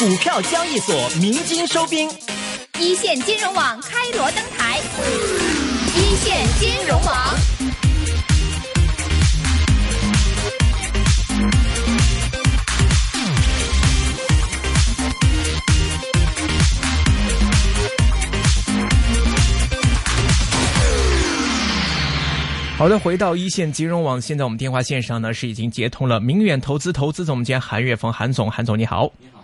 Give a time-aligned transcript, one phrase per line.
[0.00, 2.08] 股票交易所鸣金收兵，
[2.78, 4.80] 一线金融网开锣登台，
[5.94, 7.14] 一线金融网。
[22.78, 29.12] 好的，回到一线金融网，现在我们电话线上呢是已经接通了明远投资投资总监韩月峰，韩总，韩总你好。
[29.18, 29.39] 你好。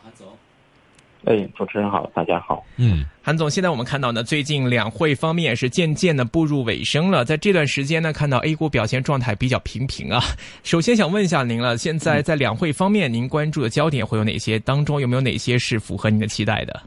[1.27, 2.65] 哎，主持人好，大家好。
[2.77, 10.21] 嗯，韩总，现在我们看到呢，最近两会方面是渐渐的步入尾声了，在这段时间呢，看到 A 股表现状态比较平平啊。
[10.63, 14.57] 首先想问一下您了，现在在两会方面，您关注的焦点会有哪些？
[14.61, 16.83] 当中有没有哪些是符合您的期待的？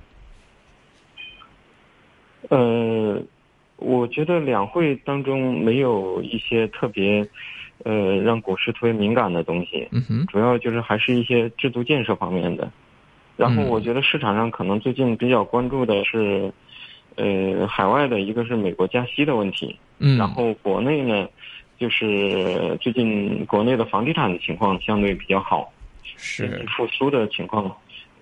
[2.48, 3.22] 呃。
[3.82, 7.26] 我觉得两会当中没有一些特别，
[7.86, 9.88] 呃，让股市特别敏感的东西。
[9.92, 10.26] 嗯哼。
[10.28, 12.70] 主要就是还是一些制度建设方面的。
[13.40, 16.52] 然后我觉得市场上可能最近比较关注的是，
[17.16, 19.74] 呃，海外的一个是美国加息的问题。
[20.00, 20.18] 嗯。
[20.18, 21.26] 然后国内呢，
[21.80, 25.72] 就是最近国内的房地产的情况相对比较好，
[26.18, 27.74] 是复苏的情况，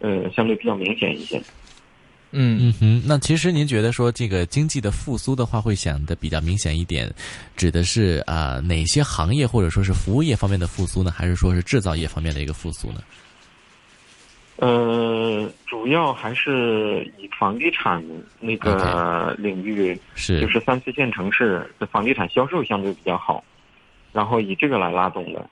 [0.02, 1.42] 呃，相对比较明显一些。
[2.32, 7.12] 嗯嗯哼，那其实您觉得说这个经济的复苏的话，会想的比较明显一点，
[7.56, 11.10] 指的是啊哪些行业或者说是服务业方面的复苏呢？
[11.10, 13.02] 还是说是制造业方面的一个复苏呢？
[14.58, 18.04] 呃，主要还是以房地产
[18.40, 23.44] 那个领域，是就是三四线城市的房地产销售相对比较好，
[24.12, 25.48] 然后以这个来拉动的。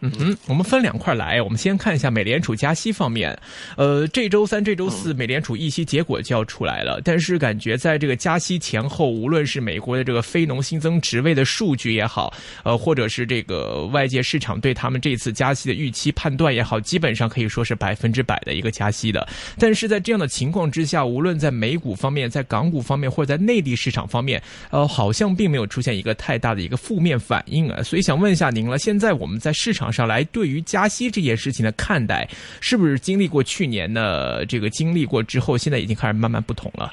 [0.00, 3.36] 嗯哼，我们分两块来，我们先看一下美联储加息方面。
[3.76, 7.00] 呃，这周三、这周四，美联储议息结果就要出来了。
[7.02, 12.32] 但是感觉在这个加息前后，无论是美国的这个非农新增职位的数据也好，
[12.62, 19.26] 呃，或者是这个外界市场对他们这次加息的预期判断也好，基本上可以说是百分之百的一个加息的。
[19.58, 24.40] 但是在这样的情况之下，无论在美股方面、在港股方面，或者在内地市场方面，
[24.70, 27.82] 呃，好像并没有出现一个太大的一个负面反应啊。
[27.82, 29.87] 所以想问一下您了，现在我们在市场。
[29.92, 32.28] 上来对于加息这件事情的看待，
[32.60, 36.90] 是不是经历过去年的这个经历过之后，现在已经开始慢慢不同了？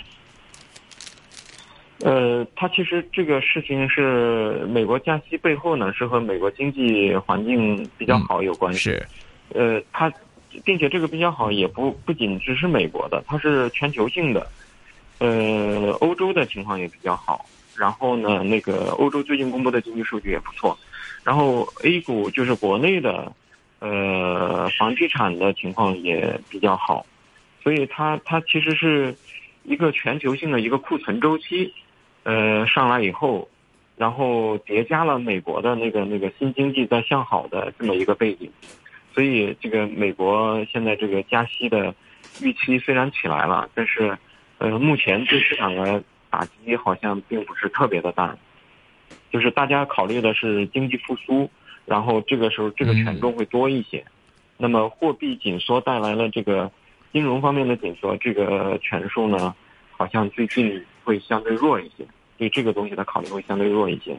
[2.00, 8.80] 呃，它其实这个事情是美国加息背后呢，是和美国经济环境比较好有关系。
[8.80, 9.08] 是，
[9.54, 10.12] 呃，它
[10.64, 14.46] 并且这个比较好也不不仅只是美国的，它是全球性的。
[15.20, 17.46] 呃，欧洲的情况也比较好。
[17.78, 20.78] 然后呢，那个欧洲最近公布的经济数据也不错。
[21.26, 23.32] 然后 A 股就是国内的，
[23.80, 27.04] 呃，房地产的情况也比较好，
[27.64, 29.16] 所以它它其实是
[29.64, 31.74] 一个全球性的一个库存周期，
[32.22, 33.50] 呃，上来以后，
[33.98, 38.48] 然后叠加了美国的那个那个新经济在向好的这么一个背景，
[39.12, 41.96] 所以这个美国现在这个加息的
[42.40, 44.16] 预期虽然起来了，但是
[44.60, 48.38] 呃，目前对市场的打击好像并不是特别的大。
[49.36, 51.50] 就是大家考虑的是经济复苏，
[51.86, 54.02] 然后这个时候这个权重会多一些。
[54.56, 56.72] 那么货币紧缩带来了这个
[57.12, 59.54] 金融方面的紧缩，这个权数呢，
[59.92, 62.08] 好像最近会相对弱一些。
[62.38, 64.18] 对这个东西的考虑会相对弱一些。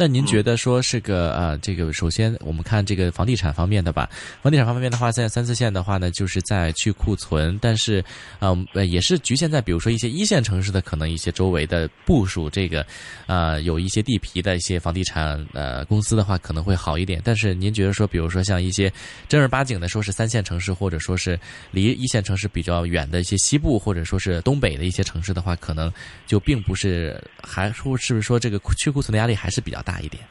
[0.00, 4.08] 那您觉得说是个呃，这个首先我们看这个房地产方面的吧。
[4.40, 8.04] 房地产方面的话，现在三四线的话呢，就是在去库存，但是
[8.38, 8.56] 呃
[8.86, 12.86] 也是局限在比如说一些一线城市的可能一些周围的部署，这个
[13.26, 17.20] 呃有一些地皮的一些房地产呃公司的话可能会好一点。
[17.24, 18.92] 但是您觉得说，比如说像一些
[19.28, 21.36] 正儿八经的说是三线城市，或者说是
[21.72, 25.92] 离一线城市比较远的一些西部或者说是东北的一些城市的话，可能
[26.24, 29.82] 就并不是还说是不是说这个去库存的压力还是比较。
[29.87, 30.22] 大一点，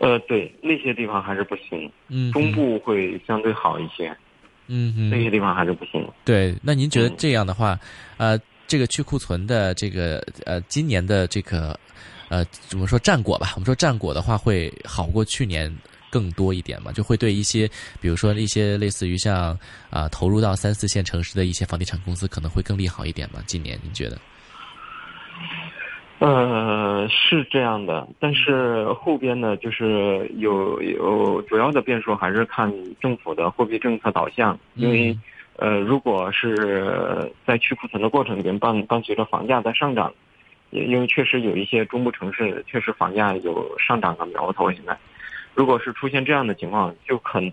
[0.00, 1.90] 呃，对，那些地方还是不行。
[2.08, 4.14] 嗯，中部会相对好一些。
[4.66, 6.06] 嗯，那些地方还是不行。
[6.24, 7.78] 对，那您觉得这样的话，
[8.16, 11.78] 呃，这个去库存的这个呃，今年的这个
[12.28, 13.52] 呃，怎么说战果吧？
[13.54, 15.70] 我们说战果的话，会好过去年
[16.10, 16.90] 更多一点嘛？
[16.92, 17.68] 就会对一些，
[18.00, 19.58] 比如说一些类似于像
[19.90, 23.42] 啊，投入到三四线城市的一些房地产公司，可能会更利好一点嘛？
[23.46, 24.18] 今年您觉得？
[26.20, 34.58] 呃，是这样的，但是后边呢，就是有有主要的变数，还是看政府的货币政策导向。
[34.74, 35.18] 因为，
[35.56, 40.14] 呃，如果是在去库存的过程里边，伴伴随着房价在上涨，
[40.70, 44.70] 也因为确实有一些中部城市确实房价有上涨的苗头。
[44.70, 44.96] 现在，
[45.52, 47.52] 如果是出现这样的情况，就可能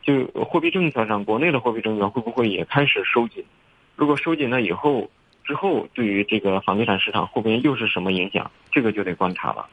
[0.00, 3.44] 就货币政策上，国内的货币政策会不会也开始收紧？
[3.96, 5.10] 如果收紧了以后。
[5.46, 8.50] 之后，对于这个房地产市场后边又是什么影响？
[8.72, 9.66] 这个就得观察了。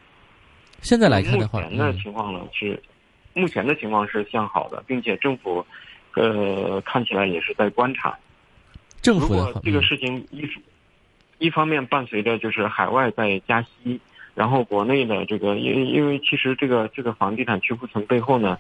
[0.82, 2.82] 现在来看的话，目前的情况呢是，
[3.34, 5.66] 目前的情况是向好的，并且政府
[6.14, 8.18] 呃，看起来也是在观察。
[9.02, 10.48] 政府的话，果这个嗯事情一
[11.40, 14.00] 一方面伴随着就是海外在加息，
[14.36, 18.58] 然后国内的这个，因因为其实这个这个房地产去库存背后呢，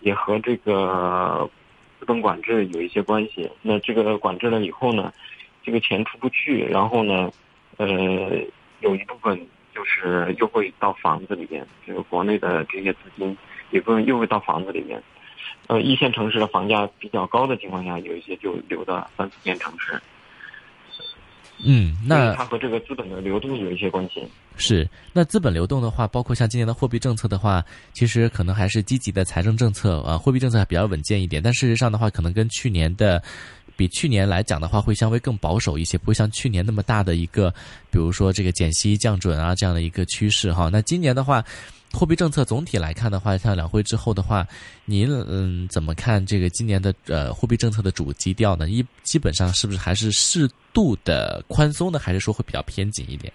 [0.00, 1.48] 也和这个
[2.00, 3.50] 资本管制有一些关系。
[3.62, 5.12] 那这个管制了以后呢，
[5.66, 7.28] 这个钱出不去，然后呢，
[7.76, 7.86] 呃，
[8.78, 9.36] 有一部分
[9.74, 13.36] 就是又会到房子里面，就是国内的这些资金
[13.72, 15.02] 一部分又会到房子里面。
[15.66, 20.00] 呃，一线城市的房价比较高的情况下，有一些就流到三四线城市。
[21.64, 24.22] 嗯，那它和这个资本的流动有一些关系。
[24.58, 31.42] 是那资本流动的话，包括像今年的货币政策的话，其实可能还是积极的财政政策啊，货币政策还比较稳健一点。
[31.42, 33.22] 但事实上的话，可能跟去年的
[33.76, 37.50] 比去年来讲的话，会相对更保守一些，不会像去年那么大的一个，
[37.90, 40.68] 比如说这个减息降准啊这样的一个趋势哈。
[40.72, 41.44] 那今年的话。
[41.92, 44.46] 货币政策总体来看的话，像两会之后的话，
[44.84, 48.68] 您嗯怎么看这个今年的呃货币政策的主基调呢？
[48.68, 53.32] 一基本上是不是还是适度的宽松呢，还是说会比较偏紧一点？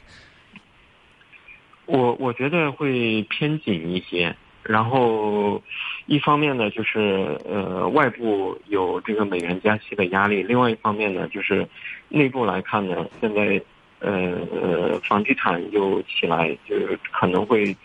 [1.88, 4.36] 我我觉得会偏紧一些。
[4.64, 5.62] 然后，
[6.06, 11.68] 一方面呢，就是呃，外部有这个美元加息的压力；另外一方面呢，就是
[12.10, 13.62] 内部来看呢，现在
[14.00, 17.76] 呃呃，房地产又起来，就是可能会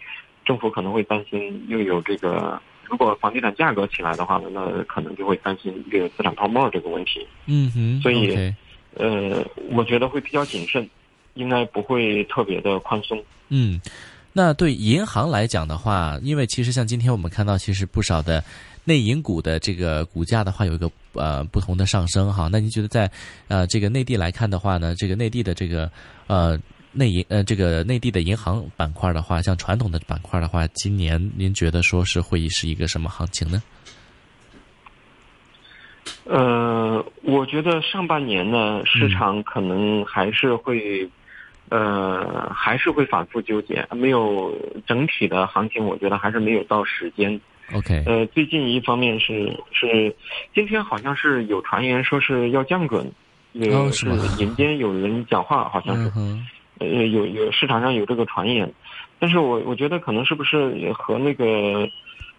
[0.44, 7.26] 政府可能会担心又有这个，如果房地产价格起来的话呢，那可能就会担心这个资产泡沫这个问题。
[7.46, 8.54] 嗯哼，所以
[8.94, 10.88] 呃，我觉得会比较谨慎，
[11.34, 13.22] 应该不会特别的宽松。
[13.48, 13.80] 嗯，
[14.38, 18.44] 那对银行来讲的话，因为其实像今天我们看到，其实不少的
[18.84, 22.46] 内银股的这个股价的话，有一个呃不同的上升哈。
[22.52, 23.10] 那您觉得在
[23.48, 25.90] 呃这个内地来看的话呢，这个内地的这个
[26.26, 26.60] 呃
[26.92, 33.62] 内银呃这个内地的银行板块的话，像传统的板块的话，今年您觉得说是会是一个什么行情呢？
[36.24, 41.08] 呃，我觉得上半年呢，市场可能还是会，
[41.68, 47.40] 呃，还是会反复纠结，没有整体的行情，我觉得还是没有到时间。
[47.74, 50.14] OK，呃，最近一方面是是，
[50.54, 53.10] 今天好像是有传言说是要降准，
[53.52, 54.16] 也是哦是吗？
[54.38, 56.12] 民间有人讲话，好像是。
[56.16, 56.46] 嗯，
[56.78, 58.72] 呃，有有市场上有这个传言，
[59.18, 61.88] 但是我我觉得可能是不是也和那个，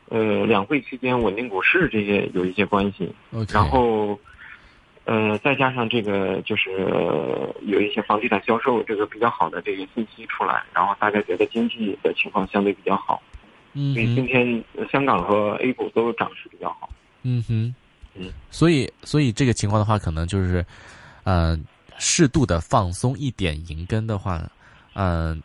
[0.09, 3.12] 呃，两会期间稳定股市这些有一些关系。
[3.33, 4.18] OK，然后，
[5.07, 13.21] 呃，再加上这个就是、呃有一些房地产销售这个比较好的这个信息出来，然后大家觉得经济的情况相对比较好，
[13.71, 16.89] 嗯所以今，天呃香港和 A 股都涨势比较好。
[17.24, 17.74] 嗯哼，
[18.15, 20.65] 嗯，所以所以这个情况的话，可能就是，
[21.24, 21.57] 呃，
[21.98, 24.44] 适度的放松一点银根的话，
[24.94, 25.42] 嗯、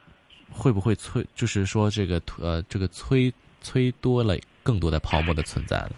[0.50, 5.92] 会不会催，就是说这个呃这个催催多了更多的泡沫的存在了？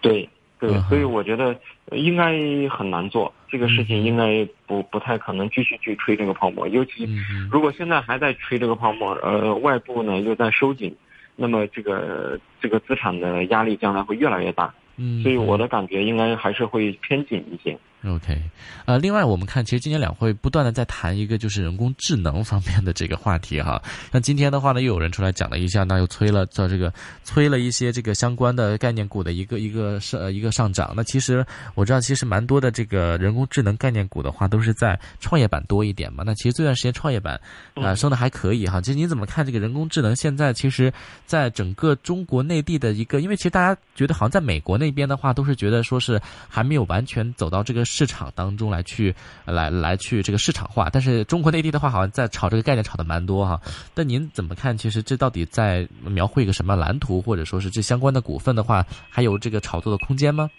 [0.00, 0.28] 对
[0.68, 1.56] 对所以我觉得
[1.86, 2.32] 呃应该
[2.68, 7.08] 很难做这个事嗯情，应该不不太可能继续去吹这个泡沫，尤其
[7.50, 10.94] 如果现在还在吹这个泡沫，呃，外部呢又在收紧，
[11.36, 14.72] 那么这个这个资产的压力将来会越来越大。
[14.96, 17.76] 嗯，所以我的感觉应该还是会偏紧一些。
[18.04, 18.42] OK，
[18.84, 23.80] 呃，另外我们看，其实今年两会不断的在谈一个就是人工智能方面的这个话题哈。
[24.10, 30.92] 像今天的话呢，又有人出来讲了一下，那又催了在这个催了一些这个相关的概念股的一个一个上呃一个上涨。
[30.96, 31.46] 那其实
[31.76, 36.24] 我知道，其实蛮多的这个人工智能概念股的话，都是在创业板多一点嘛。
[36.26, 37.40] 那其实这段时间创业板
[37.74, 38.80] 啊、升的还可以哈。
[38.80, 40.16] 其实你怎么看这个人工智能？
[40.16, 40.92] 现在其实
[41.24, 53.60] 在整个中国内地的一个，因为其实大家觉得好像在美国那边的话，都是觉得说是还没有完全走到这个市场当中来去来来去这个市场化，但是中国内地的话，好像在炒这个概念炒的蛮多哈。
[53.92, 54.76] 但您怎么看？
[54.76, 60.50] 其实这到底在描绘一个什么蓝图，或者说是这相关的股份的话，还有这个炒作的空间吗？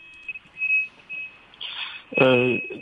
[2.15, 2.27] 呃，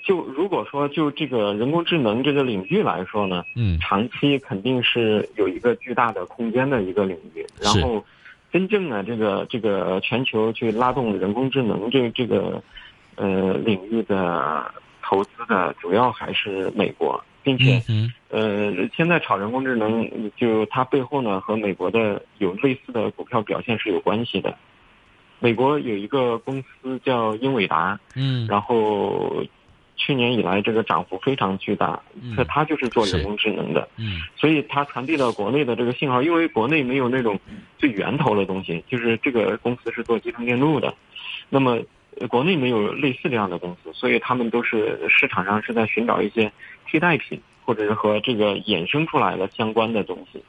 [0.05, 7.47] 就如果说就这个人工智能这个领域来说呢，嗯长期肯定是有一个巨大的空间的一个领域。
[7.61, 8.03] 然后，
[8.51, 12.61] 真正的这个这个全球去拉动人工智能这这个
[13.21, 14.73] 呃领域的
[15.03, 24.57] 投资的，主要还是美国，并且嗯呃，现在炒人工智能，就它背后呢和美国的有类似的股票表现是有关系的。
[25.39, 28.47] 美国有一个公司叫英伟达，嗯。
[28.47, 29.43] 然后
[29.97, 32.35] 去年以来这个涨幅非常巨大，嗯。
[32.35, 34.21] 这它就是做人工智能的，嗯。
[34.35, 37.39] 所以它传递到国内的这个信号，因为国内没有那种
[37.77, 40.93] 最源头的东西，就是这个公司是做集成电路的，
[41.49, 41.85] 那么呃
[42.29, 46.51] 国内没有类似这样的公司，所以他们都是市场上是在寻找一些
[46.87, 50.43] 替代品，或者是和这个衍生出来的相关的东西，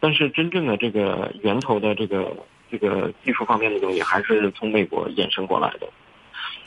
[0.00, 2.36] 但是真正的这个源头的这个
[2.70, 5.88] 这个技术方面的东西，还是从美国衍生过来的。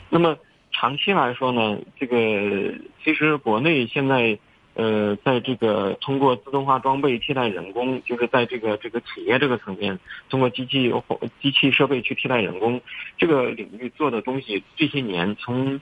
[0.08, 0.36] 那么
[0.72, 2.72] 长期来说呢，这个
[3.04, 4.38] 其实国内现在
[4.78, 9.98] 呃，在这个通过自动化装备替代人工，就是在这个这个企业这个层面，
[10.30, 12.80] 通过机器或机器设备去替代人工
[13.16, 15.80] 这个领域做的东西，这些年从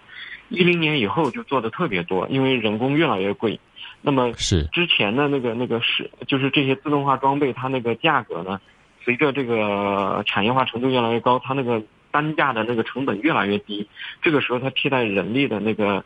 [0.48, 3.60] 一零年以后就做的特别多，因为人工越来越贵。
[4.00, 8.58] 那么是之前的那个那个是就是这些自动化装备，它那个价格呢，
[9.04, 13.86] 随着这个产业化程度越来越高，它那个单价的那个成本越来越低，
[14.22, 16.02] 这个时候它替代人力的那个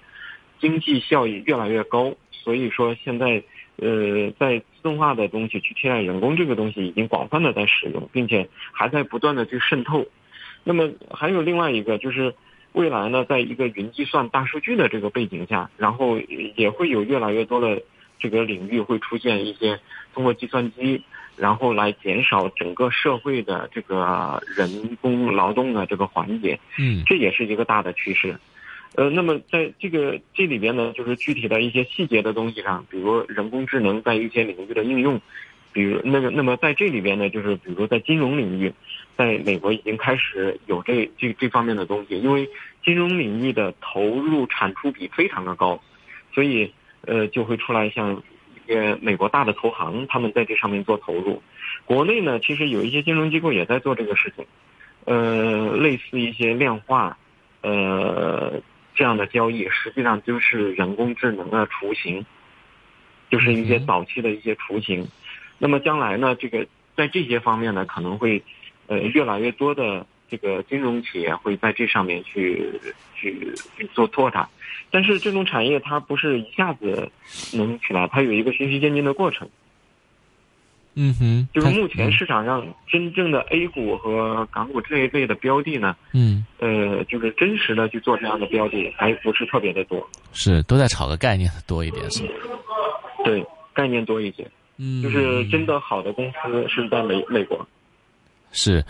[0.59, 3.42] 经济效益越来越高，所以说现在
[3.76, 10.06] 呃在自动化的东西去替代人工这个东西已经广泛的在使用，并且还在不断的去渗透。
[10.64, 12.35] 那么还有另外一个就是
[12.73, 16.18] 未来呢，在一个云计算、大数据的这个背景下，然后
[16.56, 17.82] 也会有越来越多的
[18.18, 19.80] 这个领域会出现一些
[20.14, 21.02] 通过计算机，
[21.37, 26.59] 然后来减少整个社会的这个人工劳动的这个环节。
[26.78, 28.38] 嗯这也是一个大的趋势。
[28.97, 35.20] 呃，那么在这个这里边呢，就是具体的一些细节的东西上，比如人工智能在一些领域的应用，
[35.73, 38.73] 比如那个，那么在这里边呢，就是比如在金融领域，
[39.16, 42.49] 在美国已经开始有这这这方面的东西，因为
[42.85, 45.80] 金融领域的投入产出比非常的高，
[46.35, 46.73] 所以
[47.06, 48.20] 呃就会出来像
[48.56, 51.40] 一些美国大的投行，他们在这上面做投入。
[51.85, 54.44] 国内呢，其实有一些金融机构也在做这个事情，
[55.04, 57.16] 呃，类似一些量化，
[57.62, 58.61] 呃。
[59.00, 62.26] 这样的交易实际上就是人工智能的雏形，
[63.30, 65.09] 就是一些早期的一些雏形。
[65.57, 68.42] 那么将来呢，这个在这些方面呢，可能会
[68.88, 72.78] 呃越来越多的这个金融企业会在这上面去
[73.14, 74.47] 去去做拓展。
[74.90, 77.11] 但是这种产业它不是一下子
[77.54, 79.49] 能起来，它有一个循序渐进的过程。
[80.94, 92.35] 嗯哼，就是目前市场上真正的 A 股和港股这一类的标的呢，嗯，呃，就是真实的去做这样的标的还不是特别的多，是都在炒个概念多一点，是吧？
[93.25, 94.47] 对，概念多一些，
[94.78, 97.66] 嗯，就是真的好的公司是在美美国，
[98.52, 98.85] 是。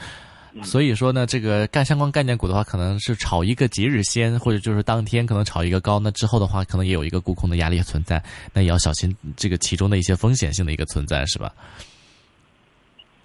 [0.63, 11.53] 所以说呢，这个干相关概念股的话，可能是炒一个即日先，或者就是当天可能炒一个高，那之后的话，可能也有一个沽空的压力存在，那也要小心这个其中的一些风险性的一个存在，是吧？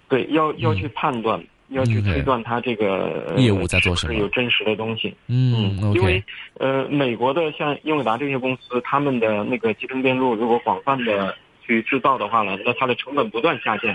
[0.08, 5.12] 对，要要去判断，要去推断它这个业务在做什么，是有真实的东西。
[5.26, 6.22] 嗯，因为
[6.58, 11.34] 呃，美国的像英伟达这些公司，他们的那个集成电路如果广泛的
[11.66, 13.92] 去制造的话呢，那它的成本不断下降。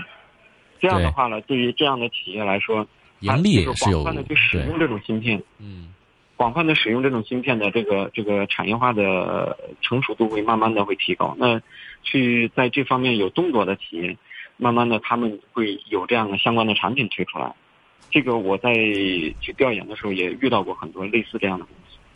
[0.78, 2.86] 这样的话呢，对于这样的企业来说，
[3.22, 5.94] 盈利也是有广泛的去使用这种芯片，嗯，
[6.36, 11.34] 广泛的使用这种芯片的这个这个产业化的成熟度会慢慢的会提高。
[11.38, 11.60] 那
[12.02, 14.16] 去在这方面有动作的企业。
[14.58, 17.52] 慢慢的，他们会有这样的相关的产品推出来。
[18.10, 21.66] 这个我在去调研的时候也遇到过很多类似这样的。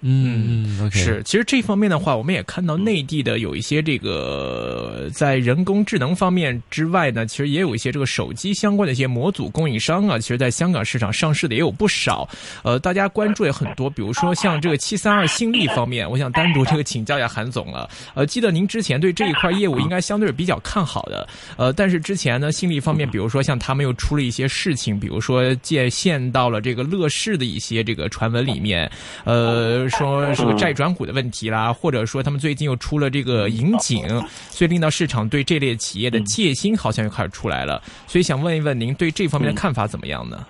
[0.02, 1.22] 嗯嗯，是。
[1.24, 12.28] 其实这方面的话，我们也看到内地的有一些这个在人工智能方面之外呢，其实也有一些这个手机相关的一些模组供应商啊，其实在香港市场上市的也有不少。
[12.62, 17.88] 呃，大家关注也很多，比如说像这个七三二新力方面，我想单独这个请教一下韩总了。
[18.14, 21.26] 呃，记得您之前对这一块业务应该相对是比较看好的。
[21.56, 28.90] 呃，但是之前呢，新力方面，比如说像他们又出了一些事情，比如说借陷到了这个乐视的一些这个传闻里面，
[29.24, 29.85] 呃。
[29.88, 34.06] 说这个债转股的问题啦，或者说他们最近又出了这个引警，
[34.50, 37.82] 所以令到市场对这类企业的戒心好像又开始出来了。
[38.06, 40.46] 所以想问一问您对这方面的看法怎么样呢？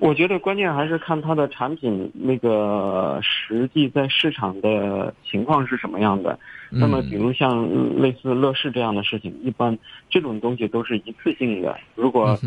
[0.00, 6.38] 我觉得关键还是看它的产品那个实际在市场的情况是什么样的。
[6.70, 7.66] 那么，比如像
[8.00, 9.76] 类似乐视这样的事情，一般
[10.08, 11.76] 这种东西都是一次性的。
[11.96, 12.38] 如果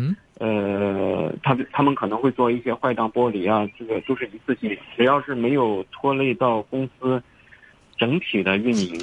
[0.42, 7.22] 呃，他他们可能会做一些坏账剥离啊，这个都是一次性，只要是没有拖累到公司
[7.96, 9.00] 整体的运营，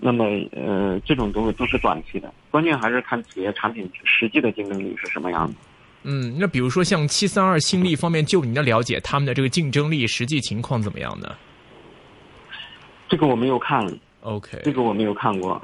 [0.00, 2.34] 那么呃，这种东西都是短期的。
[2.50, 5.54] 关键还是看企业产品实际的竞争力是什么样的。
[6.02, 11.28] 嗯，那比如说像七三二新力方面，就您的了解，他们的这个竞争力实际情况怎么样呢？
[13.08, 13.86] 这个我没有看。
[14.22, 15.62] OK，这个我没有看过。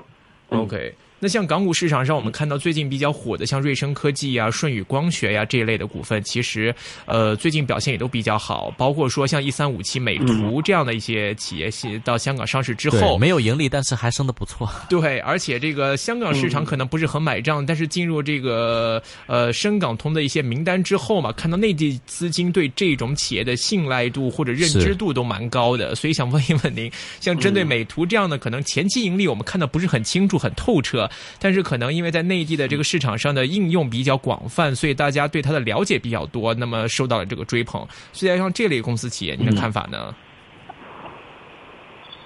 [0.51, 0.95] OK。
[1.21, 6.75] 那像港股市场上，我们看到最近比较火的，像瑞声科技呀、舜宇光学呀这一类的股份，其实
[7.07, 8.73] 呃最近表现也都比较好。
[8.79, 11.71] 包括说像一三五七美图这样的一些企业，
[12.05, 14.71] 到香港上市之后，没有盈利，但是还升得不错。
[14.89, 31.08] 对，而且这个香港市场可能不是很买账，但是进入这个呃深港通的一些名单之后嘛，看到内地资金对这种企业的信赖度或者认知度都蛮高的，所以想问一问您，像针对美图这样的，可能前期盈利我们看的不是很清楚、很透彻。
[31.09, 37.87] 了，但是可能因为在内地的这个市场上的应用比较广泛，所以大家对它的了解比较多，那么受到了这个追捧。
[38.13, 40.15] 所以像这类公司企业，您的看法呢？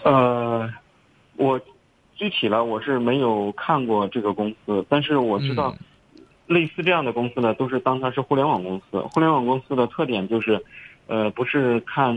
[0.05, 0.69] 呃，
[1.37, 1.61] 我
[2.17, 5.73] 具体了，我是没有看过这个公司，但是我知道，
[6.47, 8.99] 类似这样的公司呢，都是当它是互联网公司。
[8.99, 10.61] 互联网公司的特点就是，
[11.07, 12.17] 呃，不是看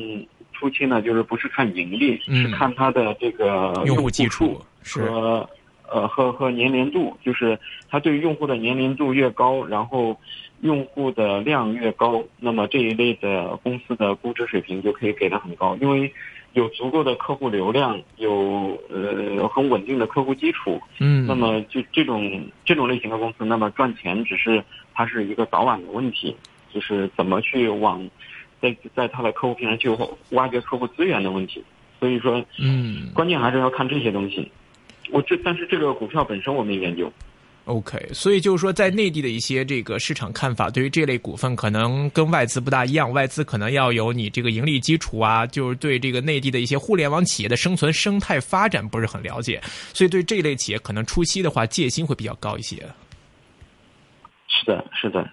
[0.51, 5.47] 初期呢，就是不是看盈利，是看它的这个用户基础和
[5.91, 10.17] 呃和和年龄度，就是它对用户的年龄度越高，然后
[10.61, 16.11] 用户的量越高，那么这一类的公司的估值水平就可以给的很高，因为。
[16.53, 24.63] 有足够的客户流量，有呃很稳定的客户基础，嗯，那么就这种这种类型的公司，那么赚钱只是
[24.93, 26.33] 它是一个早晚的问题，
[26.73, 28.09] 就是怎么去往
[28.61, 29.89] 在在它的客户平台去
[30.29, 31.61] 挖掘客户资源的问题。
[31.99, 34.49] 所以说，嗯，关键还是要看这些东西。
[35.11, 37.11] 我这但是这个股票本身我没研究。
[37.65, 43.11] OK，所以就是说，在内地的一些这个市场看法，对于这类股份可能跟外资不大一样。
[43.11, 49.59] 外资可能要有你这个盈利基础啊，就是对这个内地的一些互联网企业的生存生态发展不是很了解，
[49.95, 52.75] 所以对这一类企业可能初期的话戒心会比较高一些。
[54.47, 55.27] 是的，是的。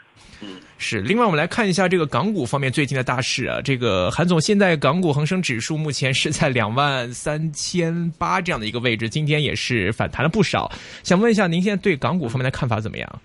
[0.79, 1.01] 是。
[1.01, 3.61] 另外，我们来看一下这个港股方面最近的大势啊。
[3.63, 10.71] 这个韩总，现在港股恒生指数目前是在两万三千八这样的一个位置，今天也是反弹了不少。
[11.03, 13.21] 想问一下，您现在对港股方面的看法怎么样？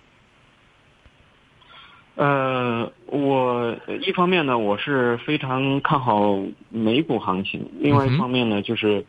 [2.14, 6.38] 呃，我一方面呢，我是非常看好
[6.70, 9.04] 美股行情；另外一方面呢，就是，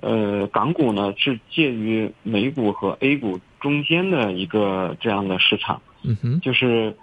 [0.00, 5.80] 呃，港股呢是介于美股和 A 股中间的一个这样的市场。
[6.02, 6.94] 嗯哼，就是。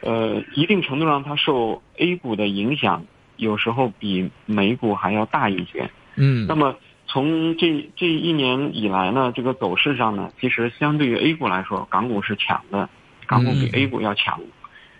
[0.00, 3.04] 呃，一定程度上，它受 A 股的影响，
[3.36, 5.90] 有时候比美股还要大一些。
[6.14, 6.76] 嗯，那么
[7.06, 12.88] 从这这一年以来呢，这个走势上呢，其实相对于 A 股来说，港股是强的，
[13.26, 14.40] 港股比 A 股要强，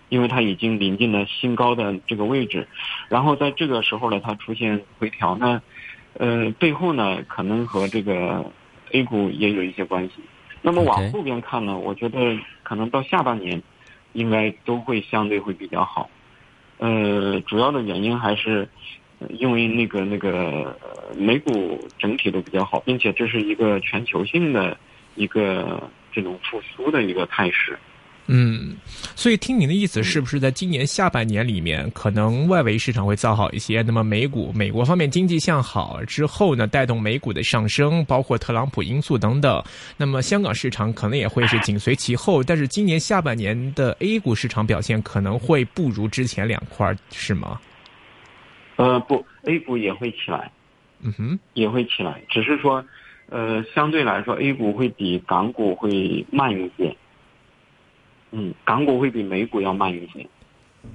[0.09, 2.67] 因为它已经临近了新高的这个位置。
[3.07, 5.61] 然后在这个时候呢，它出现回调呢，
[6.15, 8.51] 呃，背后呢，可能和这个
[8.91, 10.15] A 股也有一些关系。
[10.61, 13.63] 那么往后边看呢，我觉得可能到下半年。
[14.13, 16.09] 应该都会相对会比较好，
[16.77, 18.67] 呃，主要的原因还是
[19.29, 20.77] 因为那个那个
[21.15, 24.77] 美股整体都比较好，并且这是一个全球性的
[25.15, 27.77] 一个这种复苏的一个态势。
[28.31, 28.75] 嗯，
[29.15, 33.81] 所以听您的意思，是不是在今年下半年里面，可能外围市场会造好一些？
[33.81, 39.63] 那么美股、美国方面经济向好之后呢，带动美股的上升，包括特朗普因素等等。
[39.97, 42.43] 那么香港市场可能也会是紧随其后。
[42.43, 47.59] 但是今年下半年的 A 股市场表现可能会不如之前两块，是吗？
[48.75, 50.51] 呃，不，A 股也会起来，
[51.01, 52.85] 嗯哼，也会起来，只是说，
[53.29, 56.95] 呃，相对来说，A 股会比港股会慢一些。
[58.31, 60.25] 嗯，港股会比美股要慢一些。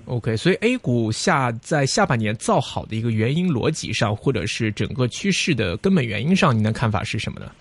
[0.07, 7.53] OK，所以 A 股下在下半年造好的一个原因逻辑上，或者是整个趋势的根本原因上，您的看法是什么呢？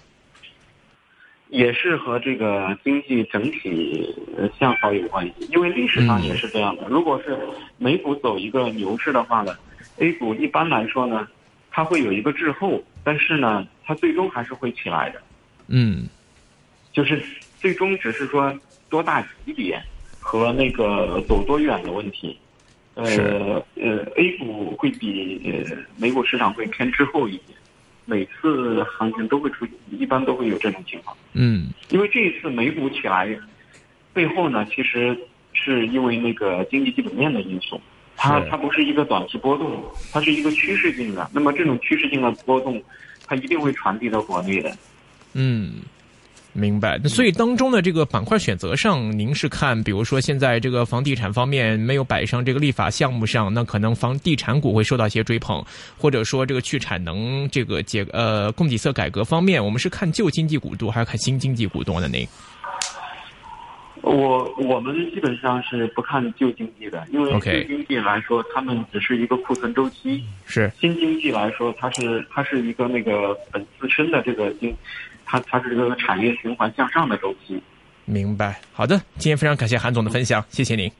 [1.49, 4.15] 也是和这个经济整体
[4.59, 6.87] 向好有关系，因为历史上也是这样的。
[6.87, 7.37] 如果是
[7.77, 9.57] 美股走一个牛市的话呢
[9.97, 11.27] ，A 股一般来说呢，
[11.71, 15.21] 它会有一个滞后，但是呢，它最终还是会起来的。
[15.67, 16.07] 嗯，
[16.93, 17.21] 就是
[17.59, 18.57] 最终只是说。
[18.93, 19.81] 多大级别
[20.19, 22.37] 和那个走多远的问题，
[22.93, 23.03] 呃
[23.73, 27.57] 呃，A 股会比呃美股市场会偏滞后一点，
[28.05, 31.17] 每次行情都会出，一般都会有这种情况。
[31.33, 33.35] 嗯，因为这一次美股起来
[34.13, 35.17] 背后呢，其实
[35.53, 37.81] 是因为那个经济基本面的因素，
[38.15, 41.27] 它它不是一个短期波动，它是一个趋势性的。
[41.33, 42.79] 那么这种趋势性的波动，
[43.25, 44.71] 它一定会传递到国内的。
[45.33, 45.77] 嗯。
[46.55, 55.65] 明白，那所以当中的这个板块选择上，您是看，比如说现在这个房地产方面没有摆上这个立法项目上，那可能房地产股会受到一些追捧，
[55.97, 62.07] 或者说这个去产能这个解呃供给侧改革方面，我们是看旧经济股多还是看新经济股多呢？
[62.07, 62.27] 您？
[64.03, 74.71] 我我们基本上是不看旧经济的，因为旧经济来说，他们只是一个库存周期；是新经济来说，它是它是一个那个本自身的这个经。
[75.25, 77.61] 它它是这个产业循环向上的周期，
[78.05, 78.59] 明白。
[78.71, 80.91] 好的，今天非常感谢韩总的分享，谢谢您。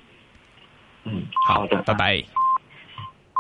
[1.05, 2.23] 嗯，好的，拜拜。